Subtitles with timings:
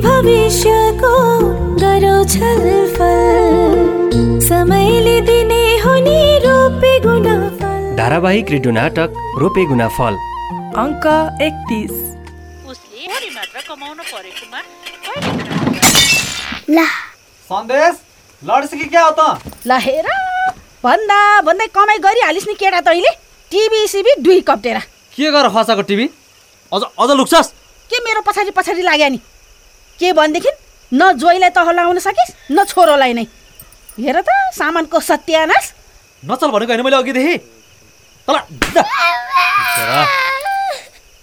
[0.00, 1.14] भविष्यको
[1.80, 3.44] गरौँ छलफल
[4.48, 9.10] समयले दिने हुने रोपे गुणफल। धारावाहिक रेडियो नाटक
[9.40, 10.14] रोपे गुना फल
[10.82, 11.04] अङ्क
[11.42, 11.94] एकतिस।
[12.70, 13.04] उसले
[13.34, 14.60] मात्र कमाउनु परेकोमा
[16.70, 16.86] ला।
[17.48, 17.94] सन्देश
[18.42, 19.20] लड्छ कि क्या हो त?
[19.66, 20.06] ल हेर
[20.84, 23.12] भन्दा भन्दै कमाइ गरिहालिस् नि केटा तैँले।
[23.52, 24.78] टिभी सिबी दुई कप्टेर
[25.16, 26.06] के गर खसाको टिभी?
[26.72, 27.48] अझ अझ लुक्छस्?
[27.90, 29.20] के मेरो पछाडि पछाडि लाग्यो नि?
[30.00, 30.50] के भनेदेखि?
[30.92, 33.26] न जोइलाई तह लाउन सकिस् न छोरोलाई नै।
[33.98, 35.64] हेर त सामानको सत्यानाश।
[36.22, 37.36] नचल भनेको होइन मैले अघिदेखि।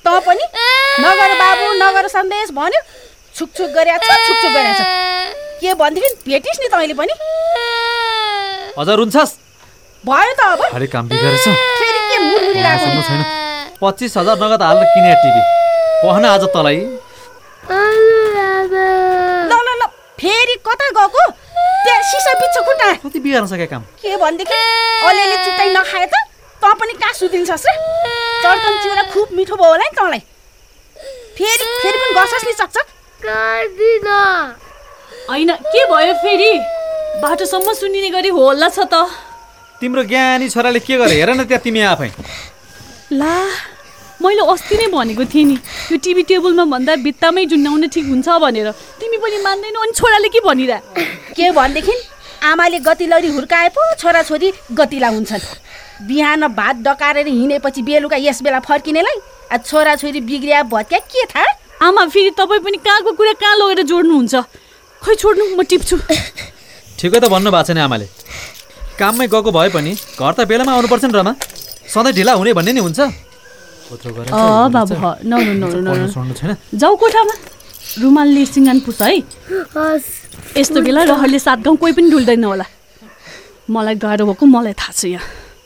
[0.06, 0.46] त पनि
[1.00, 2.82] नगर बाबु नगर सन्देश भन्यो।
[3.36, 4.82] छुकछुक गरेको छ छुकछुक गरेको छ।
[5.62, 6.10] के भनेदेखि?
[6.26, 7.14] भेटिस् नि तैँले पनि।
[8.76, 9.34] अझ रुन्छस्
[10.04, 11.46] भयो त अब। काम बिगारेछ।
[11.80, 13.22] फेरि के मुरमुरिरहेको छैन।
[13.82, 15.42] पच्चिस हजार नगद हाल्न किने टिभी।
[16.04, 16.80] पहन आज तलाई
[20.72, 21.24] कता गएको?
[21.84, 23.84] त्यहाँ सिसा बिच्छ खुट्टा कति बिगार्न सके काम?
[24.02, 24.60] के भनेदेखि?
[25.08, 26.16] अलिअलि चुट्टाइ नखाए त
[26.62, 27.72] तँ पनि कहाँ सुतिन्छस् र?
[28.44, 30.22] चर्कन चिउरा खुब मिठो भयो होला नि तँलाई।
[31.38, 32.86] फेरि फेरि पनि गर्छस् नि चकचक।
[35.30, 36.54] होइन के भयो फेरि?
[37.22, 38.96] बाटोसम्म सुनिने गरी होला छ त।
[39.82, 41.16] तिम्रो ज्ञानी छोराले के गरे?
[41.18, 42.10] हेर न त्यहाँ तिमी आफै।
[43.14, 43.36] ला
[44.22, 45.56] मैले अस्ति नै भनेको थिएँ नि
[45.92, 48.70] यो टिभी टेबलमा भन्दा भित्तामै जुन्नाउन ठिक हुन्छ भनेर।
[49.02, 50.80] तिमी पनि मान्दैनौ अनि छोराले के भनिरह?
[51.36, 51.96] के भनेदेखि
[52.42, 55.46] आमाले गतिलरी हुर्काए पो छोराछोरी गतिला हुन्छन्।
[56.08, 59.18] बिहान भात डकारेर हिँडेपछि बेलुका यस बेला फर्किनेलाई
[59.58, 61.46] छोराछोरी बिग्रिया भत्क्या के थाहा?
[61.82, 64.36] आमा फेरि तपाईँ पनि कहाँको कुरा कहाँ लगेर जोड्नुहुन्छ?
[65.02, 65.98] खै छोड्नु म टिप्छु।
[66.98, 68.06] ठिकै त भन्नु भएको छ नि आमाले।
[69.00, 71.34] काममै गएको भए पनि घर त बेलामा आउनुपर्छ नि रमा।
[71.90, 73.31] सधैँ ढिला हुने भन्ने नि हुन्छ।
[73.92, 74.96] बाबु
[76.74, 77.36] जाऊ कोठामा।
[78.02, 79.18] रुमालले सिँगान पुस है।
[80.58, 82.66] यस्तो बेला रहरले सात गाउँ कोही पनि डुल्दैन होला।
[83.70, 85.24] मलाई गाह्रो भएको मलाई थाहा छ यहाँ।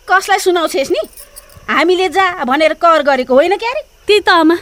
[0.10, 1.02] कसलाई सुनाउँछेस् नि?
[1.70, 3.82] हामीले जा भनेर कर गरेको होइन क्यारे?
[4.06, 4.56] त्यही त आमा।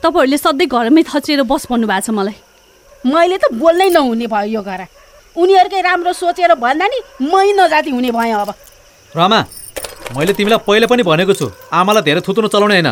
[0.00, 2.36] तपाईँहरूले सधैँ घरमै थचेर बस भन्नु भएको छ मलाई।
[3.04, 4.88] मैले त बोल्नै नहुने भयो यो घर।
[5.36, 8.50] उनीहरूकै राम्रो सोचेर भन्दा नि मै नजाति हुने भयो अब।
[9.12, 9.40] रमा
[10.16, 12.90] मैले तिमीलाई पहिले पनि भनेको छु। आमालाई धेरै थुत्नु चलाउने होइन।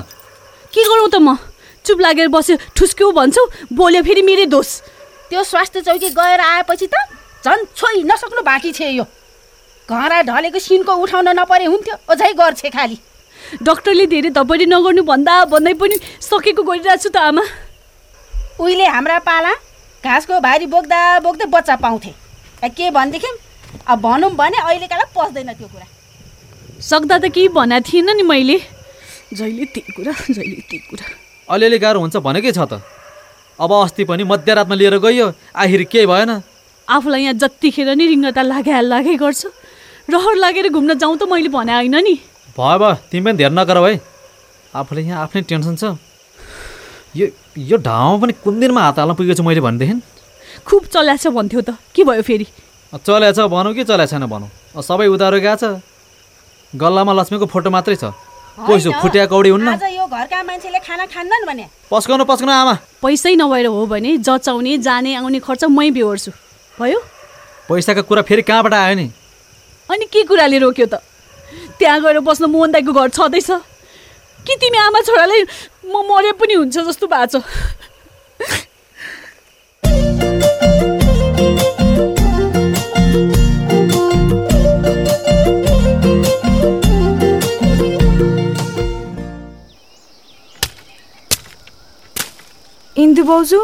[0.74, 1.36] के गरौँ त म?
[1.84, 4.68] चुप लागेर बस्यो ठुस्क्यौ भन्छौ बोल्यो फेरि मेरै दोष।
[5.30, 6.96] त्यो स्वास्थ्य चौकी गएर आएपछि त
[7.44, 9.04] झन् छोइ नसक्नु बाँकी छ यो।
[9.88, 12.96] घरा ढलेको सिनको उठाउन नपरे हुन्थ्यो अझै गर्छे खालि।
[13.62, 17.44] डक्टरले धेरै धपडी नगर्नु भन्दा भन्दै पनि सकेको गरिरहेको छु त आमा।
[18.60, 19.52] उहिले हाम्रा पाला
[20.04, 22.12] घाँसको भारी बोक्दा बोक्दै बच्चा पाउँथे।
[22.68, 23.30] के भनेदेखि?
[23.88, 25.86] अब भनौँ भने अहिलेकालाई पस्दैन त्यो कुरा।
[26.82, 28.58] सक्दा त केही भनेको थिएन नि मैले।
[29.34, 31.06] जहिले त्यही कुरा जहिले त्यही कुरा।
[31.48, 32.80] अलिअलि गाह्रो हुन्छ भनेकै छ त?
[33.60, 36.30] अब अस्ति पनि मध्यरातमा लिएर गइयो आखिर केही भएन।
[36.88, 39.42] आफूलाई यहाँ जतिखेर नि रिङ्गटा लागे लागे गर्छ।
[40.08, 42.14] रहर लागेर घुम्न जाउँ त मैले भने होइन नि।
[42.56, 44.00] भयो भयो तिमी पनि धेरै नगर है।
[44.72, 45.84] आफूले यहाँ आफ्नै टेन्सन छ।
[47.16, 49.94] यो यो ढाउमा पनि कुन दिनमा हात हाल्न पुगेको छु मैले भनेदेखि?
[50.64, 52.46] खुब चल्याछ भन्थ्यो त। के भयो फेरि?
[52.96, 54.48] चल्या छ भनौँ कि चल्या छैन भनौँ?
[54.80, 55.64] सबै उधारो गएको छ।
[56.72, 58.12] गल्लामा लक्ष्मीको फोटो मात्रै छ।
[58.58, 59.68] फुटिया कौडी हुन्न?
[59.68, 64.78] आज यो घरका मान्छेले खाना खान्नन् भने। पस्काउनु पस्काउनु आमा। पैसै नभएर हो भने जचाउने
[64.78, 66.30] जाने आउने खर्च मै बेहोर्छु।
[66.80, 66.98] भयो?
[67.68, 69.06] पैसाको कुरा फेरि कहाँबाट आयो नि?
[69.90, 70.94] अनि के कुराले रोक्यो त?
[71.78, 73.50] त्यहाँ गएर बस्न मोहन दाईको घर छँदैछ।
[74.42, 75.42] कि तिमी आमा छोरालाई
[75.86, 77.44] म मरे पनि हुन्छ जस्तो भएको छ?
[93.28, 93.60] भाउजू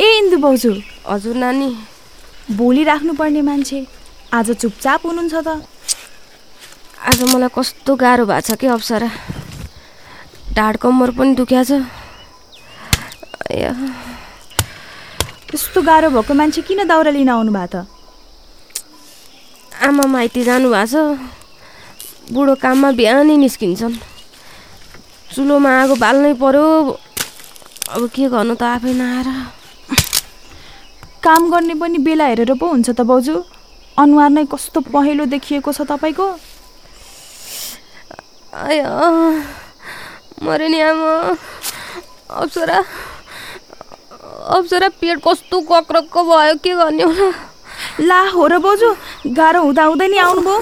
[0.00, 0.70] ए इन्दु भाउजू
[1.08, 1.68] हजुर नानी।
[2.52, 3.78] भोलि राख्नुपर्ने मान्छे।
[4.34, 5.48] आज चुपचाप हुनुहुन्छ त।
[7.08, 9.08] आज मलाई कस्तो गाह्रो भएको छ कि अप्सरा।
[10.52, 11.80] ढाड कम्मर पनि दुख्या छ।
[15.48, 17.88] त्यस्तो गाह्रो भएको मान्छे किन दाउरा लिन आउनु भएको त?
[19.80, 23.96] आमा माइती जानु भएको छ। बुढो काममा बिहानै निस्किन्छन्।
[25.32, 27.00] चुलोमा आगो बाल्नै पर्यो।
[27.90, 29.28] अब के गर्नु त आफै नआएर।
[31.24, 33.36] काम गर्ने पनि बेला हेरेर पो हुन्छ त भाउजू
[33.98, 36.26] अनुहार नै कस्तो पहेँलो देखिएको छ तपाईँको।
[40.42, 41.12] मरे नि आमा।
[42.42, 42.78] अप्सरा
[44.56, 47.30] अप्सरा पेट कस्तो कक्रक्क भयो के गर्ने होला?
[48.00, 48.88] ला हो र भाउजू
[49.36, 50.58] गाह्रो हुँदा हुँदै नि आउनुभयो।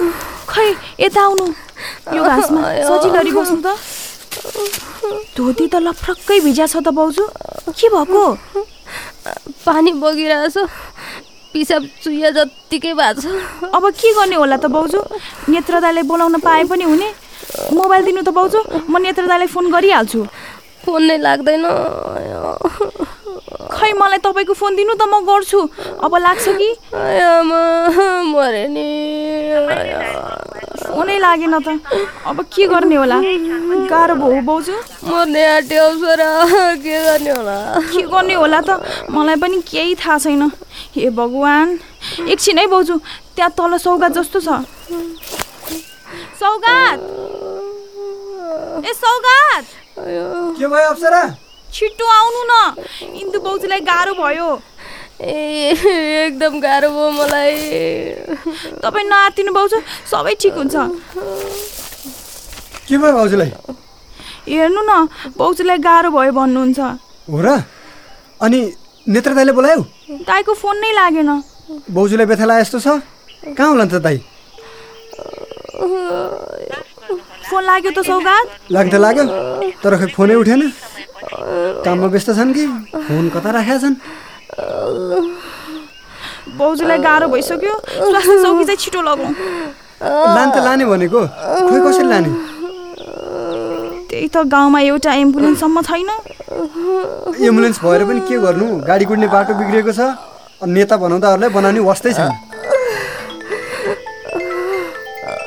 [0.51, 0.67] खै
[0.99, 1.45] यता आउनु।
[2.15, 3.67] यो घाँसमा सजिलरी बस्नु त।
[5.37, 7.25] धोती त लफ्रक्कै भिजा छ त भाउजू
[7.73, 8.23] के भएको?
[9.65, 10.57] पानी बगिरहेछ।
[11.53, 13.25] पिसाब चुया जत्तिकै भएको छ।
[13.75, 14.99] अब के गर्ने होला त बाउजू?
[15.49, 17.09] नेत्र दाईलाई बोलाउन पाए पनि हुने।
[17.73, 20.21] मोबाइल दिनु त बाउजू म नेत्र दाईलाई फोन गरिहाल्छु।
[20.85, 21.65] फोन नै लाग्दैन।
[23.71, 25.59] खै मलाई तपाईँको फोन दिनु त म गर्छु।
[26.01, 26.69] अब लाग्छ कि?
[28.31, 28.87] मरे नि।
[30.91, 31.79] फोनै लागेन त।
[32.27, 33.17] अब के गर्ने होला?
[33.91, 34.75] गाह्रो भयो बाउजू।
[35.07, 36.29] छोरा
[36.83, 37.57] के गर्ने होला?
[37.91, 38.69] के गर्ने होला त?
[39.11, 40.51] मलाई पनि केही थाहा छैन।
[40.95, 41.71] हे भगवान्
[42.27, 42.95] एकछिन है बाउजू
[43.35, 44.49] त्यहाँ तल सौगात जस्तो छ।
[46.41, 46.99] सौगात!
[48.83, 49.65] ए सौगात!
[50.59, 51.21] के भयो अप्सरा?
[51.71, 52.53] छिट्टो आउनु न।
[53.21, 54.49] इन्दु बाउजूलाई गाह्रो भयो।
[55.21, 55.77] ए
[56.25, 57.53] एकदम गाह्रो भयो मलाई।
[58.81, 59.77] तपाईँ नआत्तिनु बाउजू
[60.09, 60.75] सबै ठिक हुन्छ।
[62.89, 63.51] के भयो भाउजूलाई?
[64.49, 64.91] हेर्नु न
[65.37, 66.79] बाउजूलाई गाह्रो भयो भन्नुहुन्छ।
[67.29, 67.47] हो र?
[68.41, 68.59] अनि
[69.13, 69.81] नेत्र दाईले बोलायौ?
[70.25, 71.29] दाईको फोन नै लागेन।
[71.93, 72.87] बाउजूलाई व्यथा लागे जस्तो छ?
[73.53, 74.17] कहाँ होला नि त दाई?
[77.45, 78.45] फोन लाग्यो त सौगात?
[78.73, 79.23] लाग्न त लाग्यो
[79.85, 80.61] तर खै फोनै उठेन।
[81.85, 82.65] काममा व्यस्त छन् कि?
[83.05, 83.95] फोन कता राखेका छन्?
[86.57, 89.33] बाउजूलाई गाह्रो भइसक्यो। स्वास्थ्य चौकी चाहिँ छिटो लगाउँ
[90.01, 91.19] लाने त लाने भनेको।
[91.69, 92.29] खोइ कसरी लाने?
[94.09, 96.09] त्यही त गाउँमा एउटा एम्बुलेन्ससम्म छैन।
[97.47, 98.67] एम्बुलेन्स भएर पनि के गर्नु?
[98.87, 100.01] गाडी कुद्ने बाटो बिग्रिएको छ।
[100.67, 102.31] नेता बनाउँदाहरूलाई बनाउने वास्तै छैन।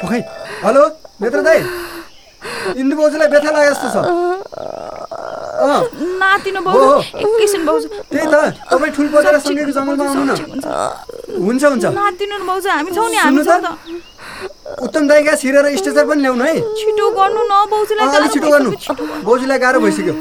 [0.08, 0.20] खै
[0.64, 0.82] हेलो
[1.20, 1.58] नेत्र दाई
[2.80, 3.96] इन्दु बाउजूलाई व्यथा लागे जस्तो छ।
[5.64, 6.60] नातिनु।
[7.24, 8.34] एकैछिन बाउजू त्यही त
[8.70, 10.32] तपाईँ ठुल बजार सँगैको जङ्गलमा आउनु न।
[11.46, 13.66] हुन्छ हुन्छ। नातिनु बाउजू हामी छौँ नि हामी छौँ त।
[14.84, 18.70] उत्तम दाई ग्यास हिरेर स्टेसर पनि ल्याउनु है। छिटो गर्नु न बाउजूलाई अलिक छिटो गर्नु।
[19.24, 20.14] बाउजूलाई गाह्रो भइसक्यो।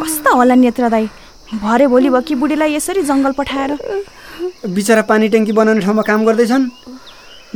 [0.00, 1.06] कस्ता होला नेत्र दाई।
[1.50, 3.70] भरे भोलि भकी बुढीलाई यसरी जङ्गल पठाएर?
[4.70, 6.64] बिचरा पानी ट्याङ्की बनाउने ठाउँमा काम गर्दैछन्।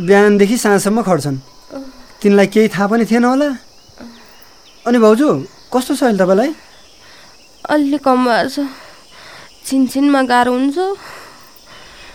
[0.03, 1.39] बिहानदेखि साँझसम्म खट्छन्
[2.23, 3.49] तिनलाई केही थाहा पनि थिएन होला।
[4.87, 5.29] अनि भाउजू
[5.73, 6.51] कस्तो छ अहिले तपाईँलाई?
[7.65, 8.69] अलि कम भएको छ।
[9.67, 10.79] छिनछिनमा गाह्रो हुन्छ।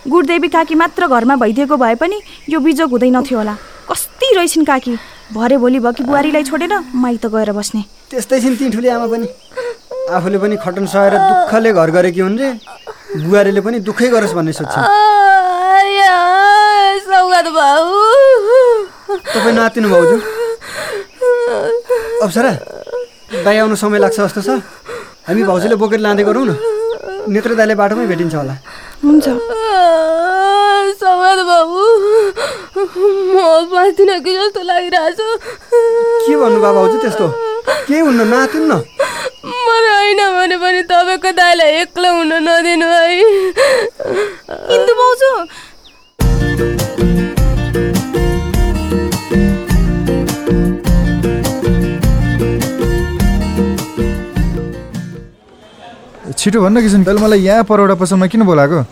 [0.06, 2.16] गुरुदेवी काकी मात्र घरमा भइदिएको भए पनि
[2.48, 3.54] यो बिजोग हुँदैनथ्यो होला।
[3.90, 4.94] कस्ती रहेछन् काकी।
[5.34, 9.26] भरे भोलि भकी बुहारीलाई छोडेर माइत गएर बस्ने। त्यस्तै छिन् ती ठुली आमा पनि।
[10.14, 12.50] आफूले पनि खटन सहेर दुःखले घर गरेकी हुन् रे।
[13.26, 14.52] बुहारीले पनि दुःखै गरोस् भन्ने
[17.50, 17.84] भाउ।
[19.10, 20.16] तपाईँ नातिनु भाउजू
[22.22, 22.50] अप्सरा
[23.44, 24.62] दाइ आउनु समय लाग्छ जस्तो छ।
[25.26, 26.52] हामी भाउजूले बोकेर लाँदै गरौँ न।
[27.32, 28.54] नेत्र दाइले बाटोमै भेटिन्छ होला।
[29.04, 29.26] हुन्छ।
[31.00, 31.80] सौगात बाबु
[33.32, 33.36] म
[33.72, 35.20] बाँच्दिनँ कि जस्तो लागिरहेछ।
[36.24, 37.26] के भन्नु बा भाउजू त्यस्तो?
[37.86, 38.74] केही हुन्न नातिनु न
[39.44, 42.08] मलाई होइन भने पनि तपाईँको दाइलाई एक्लो
[56.50, 58.82] छिटो भन्न किसिम तैँले मलाई यहाँ परौडा पसलमा किन बोलाएको?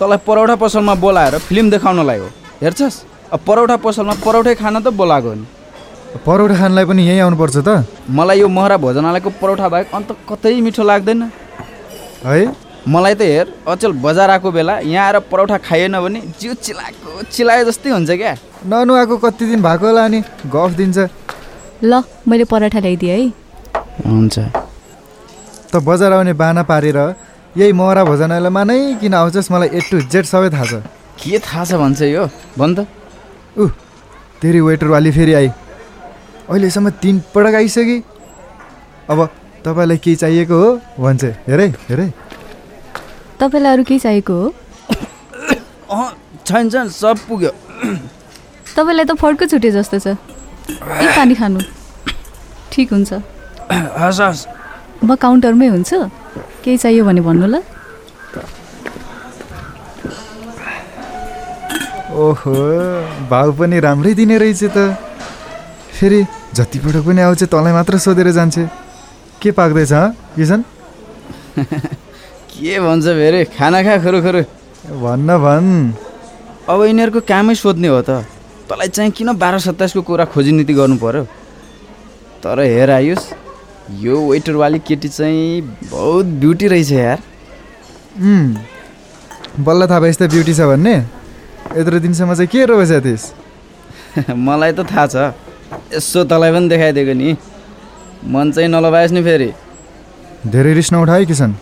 [0.00, 2.28] तँलाई परौठा पसलमा बोलाएर फिल्म देखाउनलाई हो
[2.64, 2.96] हेर्छस्?
[3.36, 5.44] अब परौठा पसलमा परौठै खान त बोलाएको हो नि।
[6.24, 10.82] परौठा खानलाई पनि यहीँ आउनुपर्छ त। मलाई यो महरा भोजनालयको परौठा बाहेक अन्त कतै मिठो
[10.88, 11.22] लाग्दैन।
[12.24, 12.48] है?
[12.88, 17.64] मलाई त हेर अचेल बजार आएको बेला यहाँ आएर परौठा खाइएन भने जिउ चिलाएको चिलाए
[17.68, 18.34] जस्तै हुन्छ क्या।
[18.64, 20.98] ननुहाएको कति दिन भएको होला अनि गफ दिन्छ।
[21.84, 23.28] ल मैले पराठा ल्याइदिएँ है।
[24.00, 24.64] हुन्छ।
[25.72, 26.98] त बजार आउने बाना पारेर
[27.56, 30.74] यही महरा भोजनालयमा नै किन आउँछस् मलाई ए टु जेड सबै थाहा छ।
[31.20, 32.24] के थाहा छ भन्छ यो?
[32.58, 32.86] भन् त।
[33.58, 33.68] ऊ
[34.40, 35.48] तेरि वेटरवाली फेरि आई।
[36.48, 37.96] अहिलेसम्म तिन पटक आइसके।
[39.10, 39.18] अब
[39.64, 40.68] तपाईँलाई केही चाहिएको हो
[41.00, 42.08] भन्छ हेरै हेरै।
[43.40, 44.48] तपाईँलाई अरू केही चाहिएको हो?
[45.90, 46.08] अँ
[46.46, 47.50] छैन छैन सब पुग्यो।
[48.76, 51.60] तपाईँलाई त फड्को छुटे जस्तो छ। ए पानी खानु।
[52.72, 53.12] ठिक हुन्छ।
[53.96, 54.40] हस् हस्।
[55.02, 55.98] म काउन्टरमै हुन्छु।
[56.64, 57.56] केही चाहियो भने भन्नु ल।
[62.16, 62.54] ओहो
[63.30, 64.96] भाउ पनि राम्रै दिने रहेछ त।
[65.96, 66.20] फेरि
[66.56, 68.56] जतिपटक पनि आउँछ तँलाई मात्र सोधेर जान्छ।
[69.42, 70.60] के पाक्दैछ हँ किसन
[72.52, 73.44] के भन्छ फेरि?
[73.56, 74.42] खाना खा खरु खरु।
[75.04, 75.68] भन्न भन्।
[76.68, 78.24] अब यिनीहरूको कामै सोध्ने हो त।
[78.68, 81.24] तँलाई चाहिँ किन बाह्र सत्ताइसको कुरा खोजी नीति गर्नु पर्यो?
[82.42, 83.22] तर हेर आयुष।
[83.90, 87.18] यो वेटरवाली केटी चाहिँ बहुत ब्युटी रहेछ यार।
[89.60, 90.94] बल्ल थाहा भएछ त ब्युटी छ भन्ने?
[91.76, 93.26] यत्रो दिनसम्म चाहिँ के रोपेछ थिइस्
[94.46, 95.16] मलाई त थाहा छ।
[95.94, 97.36] यसो तँलाई पनि देखाइदिएको नि।
[98.26, 99.50] मन चाहिँ नलबाएस् नि फेरि।
[100.50, 101.54] धेरै रिस नउठा है किसन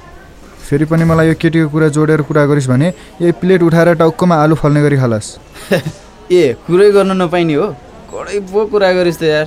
[0.64, 2.88] फेरि पनि मलाई यो केटीको कुरा जोडेर कुरा गरिस् भने
[3.20, 5.26] यही प्लेट उठाएर टाउकोमा आलु फल्ने गरी खालास।
[6.32, 7.66] ए कुरै गर्नु नपाइने हो।
[8.08, 9.46] कडै पो कुरा गरिस् त यार।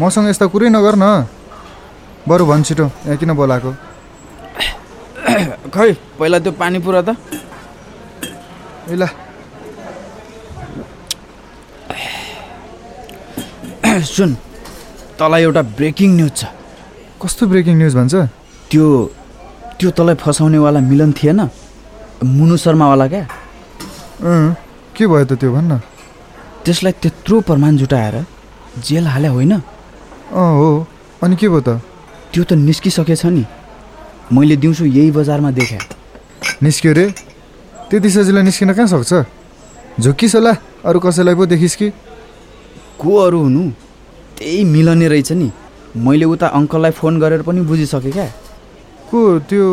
[0.00, 1.39] मसँग यस्ता कुरै नगर न।
[2.28, 3.70] बरु भन् छिटो यहाँ किन बोलाएको?
[5.74, 7.16] खै पहिला त्यो पानी पुरा त।
[8.90, 9.06] ल।
[14.14, 14.30] सुन
[15.18, 16.42] तँलाई एउटा ब्रेकिङ न्युज छ।
[17.22, 18.14] कस्तो ब्रेकिङ न्युज भन्छ?
[18.70, 18.84] त्यो
[19.78, 21.40] त्यो तँलाई फसाउनेवाला मिलन थिएन?
[22.24, 23.24] मुनु शर्मावाला क्या?
[24.96, 25.72] के भयो त त्यो भन्न?
[26.64, 28.16] त्यसलाई त्यत्रो प्रमाण जुटाएर
[28.86, 29.52] जेल हाल्या होइन?
[30.30, 30.68] अँ हो।
[31.22, 31.80] अनि के भयो त?
[32.32, 33.44] त्यो त निस्किसकेछ नि।
[34.32, 35.82] मैले दिउँसो यही बजारमा देखाएँ
[36.62, 37.06] निस्क्यो रे?
[37.90, 39.12] त्यति सजिलो निस्किन कहाँ सक्छ?
[40.00, 40.52] झुक्किस होला
[40.86, 41.88] अरू कसैलाई पो देखिस् कि।
[43.00, 43.62] को अरू हुनु?
[44.38, 45.50] त्यही मिलने रहेछ नि।
[45.96, 48.26] मैले उता अङ्कललाई फोन गरेर पनि बुझिसकेँ क्या।
[49.10, 49.18] को?
[49.50, 49.64] त्यो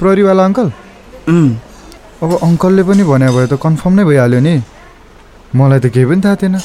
[0.00, 0.68] प्रहरीवाला अङ्कल?
[2.22, 4.54] अब अङ्कलले पनि भने भए त कन्फर्म नै भइहाल्यो नि।
[5.52, 6.56] मलाई त केही पनि थाहा थिएन।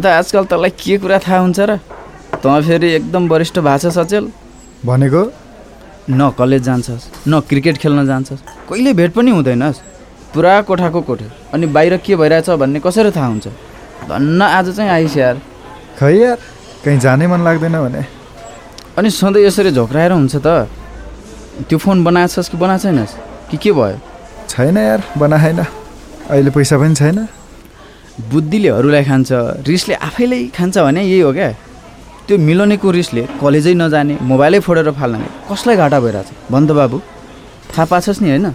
[0.00, 1.76] त आजकल तँलाई के कुरा थाहा हुन्छ र?
[2.34, 4.32] तँ फेरि एकदम वरिष्ठ भाषा सचेल?
[4.86, 5.22] भनेको?
[6.10, 9.78] न कलेज जान्छस्। न क्रिकेट खेल्न जान्छस्। कहिले भेट पनि हुँदैनस्।
[10.34, 13.48] पुरा कोठाको कोठे। अनि बाहिर के भइरहेछ भन्ने कसरी थाहा हुन्छ?
[14.08, 15.40] धन्न आज चाहिँ आइस यार।
[15.98, 16.38] खै यार
[16.84, 18.04] कहीँ जानै मन लाग्दैन भने।
[18.98, 20.68] अनि सधैँ यसरी झोक्राएर हुन्छ त।
[21.68, 23.14] त्यो फोन बनाएछस् कि बनाएको छैनस्
[23.50, 23.98] कि के भयो?
[24.48, 25.58] छैन यार बनाएन।
[26.30, 27.28] अहिले पैसा पनि छैन।
[28.30, 29.32] बुद्धिले अरूलाई खान्छ
[29.66, 31.54] रिसले आफैलाई खान्छ भने यही हो क्या।
[32.28, 36.28] त्यो मिलाउनेको रिसले कलेजै नजाने मोबाइलै फोडेर फाल्नाले कसलाई घाटा भइरहेछ?
[36.52, 36.96] भन् त बाबु
[37.72, 38.46] थाहा पाछस् नि होइन?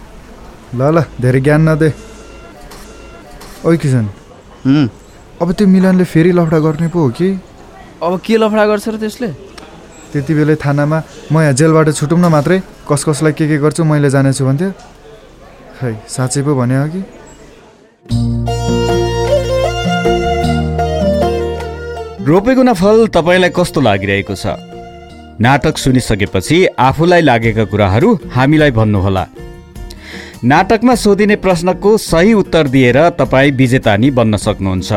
[0.78, 1.88] ल ल धेरै ज्ञान नदे।
[3.66, 4.06] ओइ किसन
[5.42, 7.28] अब त्यो मिलनले फेरि लफडा गर्ने पो हो कि?
[7.98, 9.28] अब के लफडा गर्छ र त्यसले?
[10.14, 10.98] त्यति बेलै थानामा
[11.34, 14.70] म यहाँ जेलबाट छुटौँ न मात्रै कस कसलाई के के गर्छु मैले जानेछु भन्थ्यो।
[15.82, 17.02] खै साँच्चै पो भने हो कि?
[22.24, 24.56] रोपेको फल तपाईँलाई कस्तो लागिरहेको छ?
[25.40, 29.24] नाटक सुनिसकेपछि आफूलाई लागेका कुराहरू हामीलाई भन्नुहोला।
[30.44, 34.92] नाटकमा सोधिने प्रश्नको सही उत्तर दिएर तपाईँ विजेता नि बन्न सक्नुहुन्छ।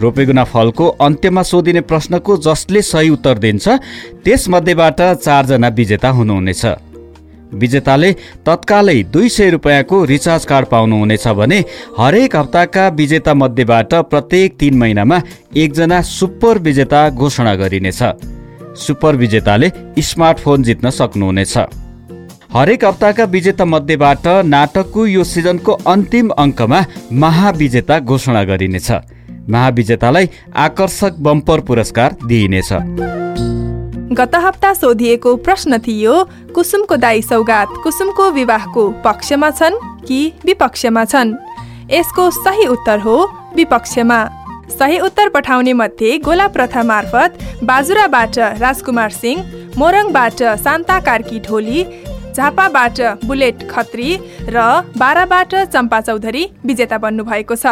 [0.00, 3.68] रोपेगुना फलको अन्त्यमा सोधिने प्रश्नको जसले सही उत्तर दिन्छ
[4.24, 6.64] त्यसमध्येबाट चारजना विजेता हुनुहुनेछ।
[7.54, 8.12] विजेताले
[8.46, 11.58] तत्कालै दुई सय रुपियाँको रिचार्ज कार्ड पाउनुहुनेछ भने
[11.98, 15.20] हरेक हप्ताका विजेता मध्येबाट प्रत्येक तिन महिनामा
[15.56, 18.02] एकजना सुपर विजेता घोषणा गरिनेछ।
[18.76, 19.70] सुपर विजेताले
[20.00, 21.56] स्मार्टफोन जित्न सक्नुहुनेछ।
[22.52, 28.90] हरेक हप्ताका विजेता मध्येबाट नाटकको यो सिजनको अन्तिम अङ्कमा महाविजेता घोषणा गरिनेछ।
[29.50, 32.72] महाविजेतालाई आकर्षक बम्पर पुरस्कार दिइनेछ।
[34.12, 36.14] गत हप्ता सोधिएको प्रश्न थियो
[36.54, 41.32] कुसुमको दाई सौगात कुसुमको विवाहको पक्षमा छन् कि विपक्षमा छन्?
[41.90, 43.16] यसको सही उत्तर हो
[43.56, 44.18] विपक्षमा।
[44.78, 49.42] सही उत्तर पठाउने मध्ये गोला प्रथा मार्फत बाजुराबाट राजकुमार सिंह
[49.78, 51.84] मोरङबाट शान्ता कार्की ढोली
[52.36, 54.14] झापाबाट बुलेट खत्री
[54.48, 57.66] र बाराबाट चम्पा चौधरी विजेता बन्नुभएको छ।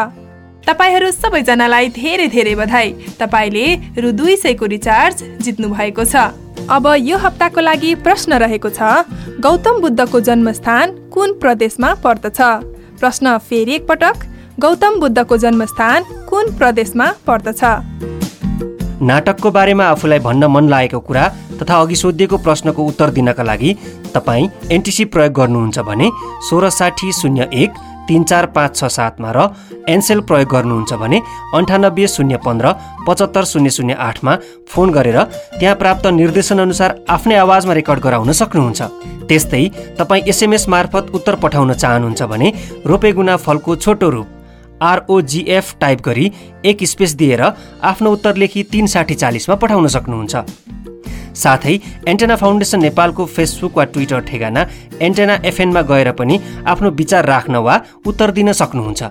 [0.67, 2.89] तपाईँहरू सबैजनालाई धेरै धेरै बधाई।
[3.19, 3.67] तपाईँले
[3.99, 6.31] रु दुई सयको रिचार्ज जित्नु भएको छ।
[6.71, 8.81] अब यो हप्ताको लागि प्रश्न रहेको छ
[9.43, 12.39] गौतम बुद्धको जन्मस्थान कुन प्रदेशमा पर्दछ?
[13.01, 14.17] प्रश्न फेरि एकपटक
[14.61, 16.01] गौतम बुद्धको जन्मस्थान
[16.31, 17.63] कुन प्रदेशमा पर्दछ?
[19.03, 21.29] नाटकको बारेमा आफूलाई भन्न मन लागेको कुरा
[21.59, 23.77] तथा अघि सोधिएको प्रश्नको उत्तर दिनका लागि
[24.15, 26.11] तपाईँ एनटिसी प्रयोग गर्नुहुन्छ भने
[26.49, 27.71] सोह्र साठी शून्य एक
[28.09, 29.39] तिन चार पाँच छ सातमा र
[29.89, 31.19] एनसेल प्रयोग गर्नुहुन्छ भने
[31.55, 32.73] अन्ठानब्बे शून्य पन्ध्र
[33.07, 34.37] पचहत्तर शून्य शून्य आठमा
[34.69, 35.19] फोन गरेर
[35.59, 38.83] त्यहाँ प्राप्त निर्देशनअनुसार आफ्नै आवाजमा रेकर्ड गराउन सक्नुहुन्छ।
[39.29, 39.65] त्यस्तै
[39.99, 42.53] तपाईँ एसएमएस मार्फत उत्तर पठाउन चाहनुहुन्छ भने
[42.87, 44.29] रोपेगुना फलको छोटो रूप
[44.83, 46.27] आरओजिएफ टाइप गरी
[46.65, 47.43] एक स्पेस दिएर
[47.83, 50.35] आफ्नो उत्तर लेखी तिन साठी चालिसमा पठाउन सक्नुहुन्छ।
[51.35, 54.67] साथै एन्टेना फाउन्डेसन नेपालको फेसबुक वा ट्विटर ठेगाना
[55.01, 59.03] एन्टेना एफएनमा गएर पनि आफ्नो विचार राख्न वा उत्तर दिन सक्नुहुन्छ।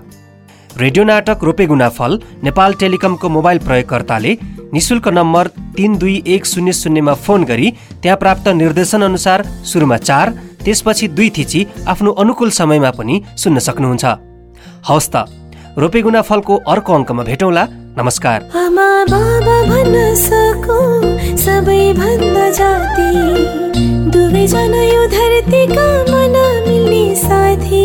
[0.78, 2.12] रेडियो नाटक रोपेगुना फल
[2.44, 4.32] नेपाल टेलिकमको मोबाइल प्रयोगकर्ताले
[4.72, 7.70] निशुल्क नम्बर तिन दुई एक शून्य शून्यमा फोन गरी
[8.02, 10.30] त्यहाँ प्राप्त निर्देशन अनुसार सुरुमा चार
[10.64, 14.04] त्यसपछि दुई थिची आफ्नो अनुकूल समयमा पनि सुन्न सक्नुहुन्छ।
[14.88, 15.28] हवस् त
[15.78, 17.64] रोपेगुना फलको अर्को अङ्कमा भेटौँला।
[17.98, 20.78] नमस्कार। आमा बाबा भन्न सकौ
[21.36, 23.10] सबैभन्दा जाति।
[24.10, 26.36] दुवैजना यो धरतीका मन
[26.68, 27.84] मिल्ने साथी।